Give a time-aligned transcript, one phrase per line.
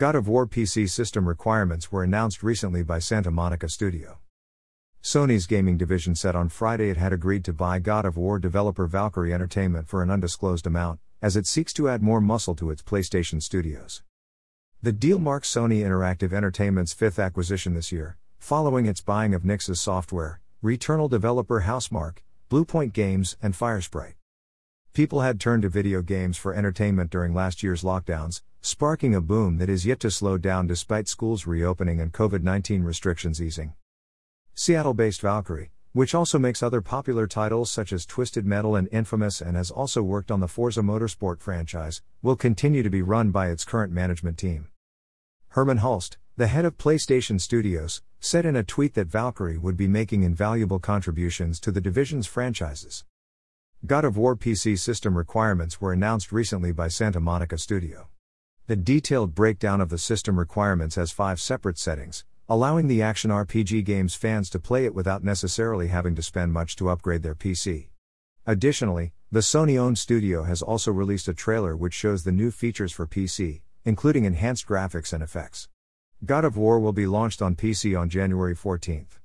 [0.00, 4.16] God of War PC system requirements were announced recently by Santa Monica Studio.
[5.02, 8.86] Sony's gaming division said on Friday it had agreed to buy God of War developer
[8.86, 12.80] Valkyrie Entertainment for an undisclosed amount, as it seeks to add more muscle to its
[12.80, 14.02] PlayStation studios.
[14.80, 19.80] The deal marks Sony Interactive Entertainment's fifth acquisition this year, following its buying of Nixxes
[19.80, 24.14] Software, Returnal developer Housemarque, Bluepoint Games, and Firesprite.
[25.00, 29.56] People had turned to video games for entertainment during last year's lockdowns, sparking a boom
[29.56, 33.72] that is yet to slow down despite schools reopening and COVID 19 restrictions easing.
[34.52, 39.40] Seattle based Valkyrie, which also makes other popular titles such as Twisted Metal and Infamous
[39.40, 43.48] and has also worked on the Forza Motorsport franchise, will continue to be run by
[43.48, 44.68] its current management team.
[45.54, 49.88] Hermen Hulst, the head of PlayStation Studios, said in a tweet that Valkyrie would be
[49.88, 53.04] making invaluable contributions to the division's franchises.
[53.86, 58.08] God of War PC system requirements were announced recently by Santa Monica Studio.
[58.66, 63.86] The detailed breakdown of the system requirements has five separate settings, allowing the action RPG
[63.86, 67.88] game's fans to play it without necessarily having to spend much to upgrade their PC.
[68.46, 72.92] Additionally, the Sony owned studio has also released a trailer which shows the new features
[72.92, 75.70] for PC, including enhanced graphics and effects.
[76.22, 79.16] God of War will be launched on PC on January 14th.